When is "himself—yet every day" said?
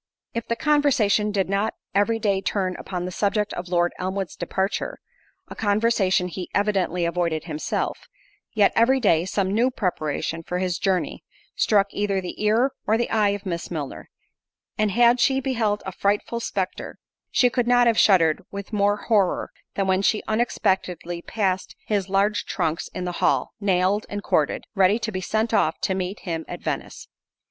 7.43-9.25